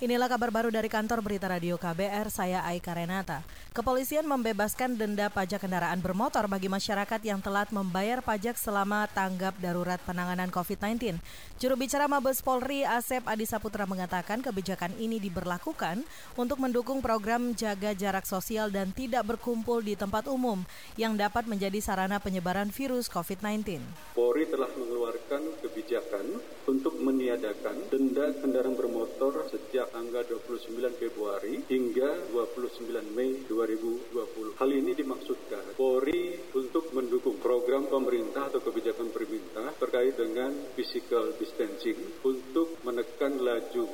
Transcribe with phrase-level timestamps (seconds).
[0.00, 3.44] Inilah kabar baru dari kantor Berita Radio KBR, saya Aika Renata.
[3.76, 10.00] Kepolisian membebaskan denda pajak kendaraan bermotor bagi masyarakat yang telat membayar pajak selama tanggap darurat
[10.08, 11.20] penanganan COVID-19.
[11.60, 16.00] Juru bicara Mabes Polri Asep Adi Saputra mengatakan kebijakan ini diberlakukan
[16.32, 20.64] untuk mendukung program jaga jarak sosial dan tidak berkumpul di tempat umum
[20.96, 23.84] yang dapat menjadi sarana penyebaran virus COVID-19.
[24.16, 25.60] Polri telah mengeluarkan
[25.90, 26.38] kebijakan
[26.70, 30.70] untuk meniadakan denda kendaraan bermotor sejak tanggal 29
[31.02, 34.54] Februari hingga 29 Mei 2020.
[34.54, 42.22] Hal ini dimaksudkan Polri untuk mendukung program pemerintah atau kebijakan pemerintah terkait dengan physical distancing
[42.22, 42.49] untuk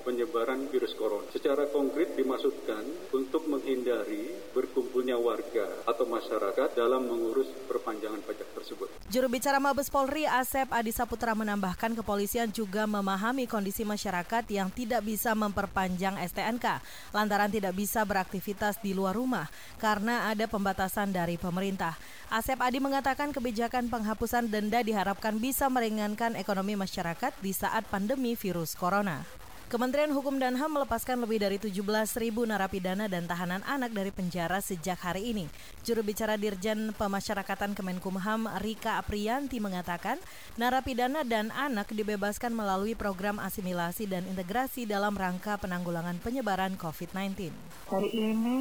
[0.00, 1.28] penyebaran virus corona.
[1.28, 8.88] Secara konkret dimaksudkan untuk menghindari berkumpulnya warga atau masyarakat dalam mengurus perpanjangan pajak tersebut.
[9.12, 15.04] Juru bicara Mabes Polri Asep Adi Saputra menambahkan kepolisian juga memahami kondisi masyarakat yang tidak
[15.04, 16.80] bisa memperpanjang STNK
[17.12, 21.96] lantaran tidak bisa beraktivitas di luar rumah karena ada pembatasan dari pemerintah.
[22.32, 28.72] Asep Adi mengatakan kebijakan penghapusan denda diharapkan bisa meringankan ekonomi masyarakat di saat pandemi virus
[28.72, 29.41] corona.
[29.72, 31.72] Kementerian Hukum dan HAM melepaskan lebih dari 17
[32.20, 35.48] ribu narapidana dan tahanan anak dari penjara sejak hari ini.
[35.80, 40.20] Juru bicara Dirjen Pemasyarakatan Kemenkumham Rika Aprianti mengatakan,
[40.60, 47.48] narapidana dan anak dibebaskan melalui program asimilasi dan integrasi dalam rangka penanggulangan penyebaran COVID-19.
[47.88, 48.60] Hari ini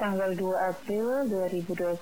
[0.00, 0.40] tanggal 2
[0.72, 1.28] April
[1.68, 2.00] 2020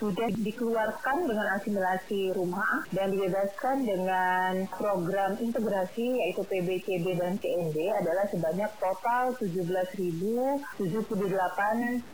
[0.00, 7.90] sudah dikeluarkan dengan asimilasi rumah dan dibebaskan dengan program integrasi yaitu PBCB dan CE BND
[7.90, 10.78] adalah sebanyak total 17.078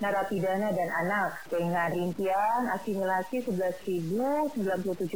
[0.00, 4.56] narapidana dan anak dengan rincian asimilasi 11.097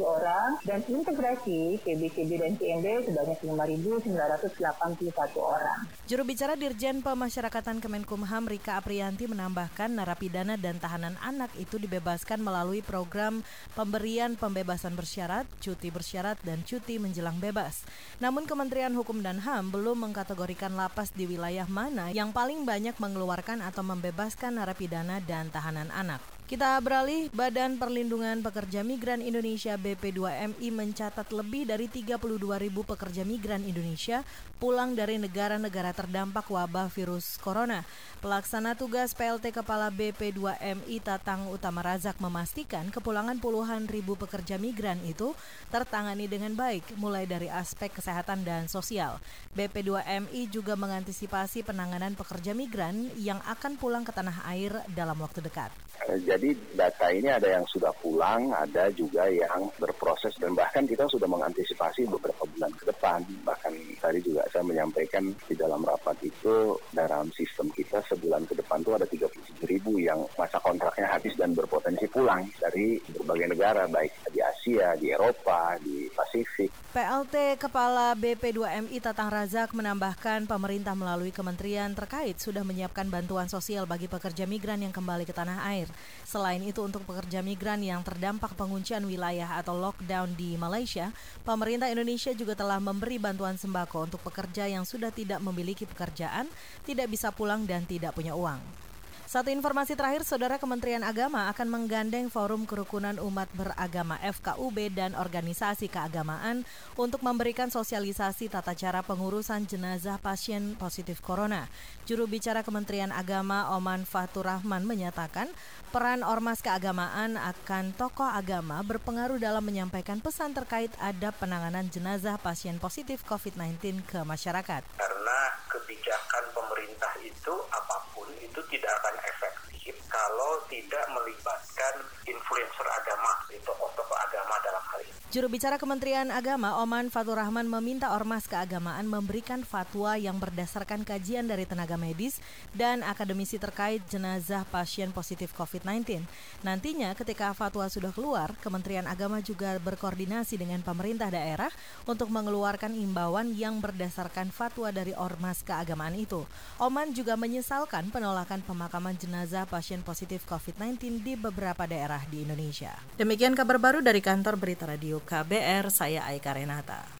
[0.05, 5.89] orang dan integrasi PBCB dan CND sebanyak 5.981 orang.
[6.05, 12.85] Juru bicara Dirjen Pemasyarakatan Kemenkumham Rika Aprianti menambahkan narapidana dan tahanan anak itu dibebaskan melalui
[12.85, 13.41] program
[13.73, 17.81] pemberian pembebasan bersyarat, cuti bersyarat, dan cuti menjelang bebas.
[18.21, 22.91] Namun Kementerian Hukum dan HAM belum mengkategorikan mengkategorikan lapas di wilayah mana yang paling banyak
[22.99, 26.19] mengeluarkan atau membebaskan narapidana dan tahanan anak.
[26.49, 33.61] Kita beralih, Badan Perlindungan Pekerja Migran Indonesia BP2MI mencatat lebih dari 32 ribu pekerja migran
[33.61, 34.25] Indonesia
[34.57, 37.85] pulang dari negara-negara terdampak wabah virus corona.
[38.17, 45.37] Pelaksana tugas PLT Kepala BP2MI Tatang Utama Razak memastikan kepulangan puluhan ribu pekerja migran itu
[45.69, 49.21] tertangani dengan baik, mulai dari aspek kesehatan dan sosial.
[49.53, 55.69] BP2MI juga mengantisipasi penanganan pekerja migran yang akan pulang ke tanah air dalam waktu dekat.
[56.09, 61.29] Jadi data ini ada yang sudah pulang, ada juga yang berproses dan bahkan kita sudah
[61.29, 63.19] mengantisipasi beberapa bulan ke depan.
[63.45, 68.81] Bahkan tadi juga saya menyampaikan di dalam rapat itu dalam sistem kita sebulan ke depan
[68.81, 74.11] itu ada 37 ribu yang masa kontraknya habis dan berpotensi pulang dari berbagai negara baik
[74.33, 76.69] di Asia, di Eropa, di Pasifik.
[76.93, 84.05] PLT Kepala BP2MI Tatang Razak menambahkan pemerintah melalui kementerian terkait sudah menyiapkan bantuan sosial bagi
[84.05, 85.89] pekerja migran yang kembali ke tanah air.
[86.21, 91.09] Selain itu untuk pekerja migran yang terdampak penguncian wilayah atau lockdown di Malaysia,
[91.41, 96.45] pemerintah Indonesia juga telah memberi bantuan sembako untuk pekerja yang sudah tidak memiliki pekerjaan,
[96.85, 98.88] tidak bisa pulang dan tidak punya uang.
[99.29, 105.85] Satu informasi terakhir, Saudara Kementerian Agama akan menggandeng Forum Kerukunan Umat Beragama FKUB dan organisasi
[105.85, 106.65] keagamaan
[106.97, 111.69] untuk memberikan sosialisasi tata cara pengurusan jenazah pasien positif corona.
[112.09, 115.45] Juru bicara Kementerian Agama Oman Fatur Rahman menyatakan
[115.93, 122.81] peran ormas keagamaan akan tokoh agama berpengaruh dalam menyampaikan pesan terkait adab penanganan jenazah pasien
[122.81, 124.81] positif COVID-19 ke masyarakat.
[124.97, 131.93] Karena kebijakan pemerintah itu apa pun itu tidak akan efektif kalau tidak melibatkan
[132.25, 135.19] influencer agama, itu tokoh agama dalam hal ini.
[135.29, 141.45] Juru bicara Kementerian Agama Oman Fatur Rahman meminta ormas keagamaan memberikan fatwa yang berdasarkan kajian
[141.45, 142.41] dari tenaga medis
[142.73, 146.25] dan akademisi terkait jenazah pasien positif COVID-19.
[146.65, 151.69] Nantinya ketika fatwa sudah keluar, Kementerian Agama juga berkoordinasi dengan pemerintah daerah
[152.09, 156.41] untuk mengeluarkan imbauan yang berdasarkan fatwa dari ormas keagamaan itu.
[156.81, 162.91] Oman juga menyesalkan penolakan pemakaman jenazah pasien positif COVID-19 di beberapa daerah di Indonesia.
[163.15, 167.15] Demikian kabar baru dari kantor Berita Radio KBR, saya Aika Renata.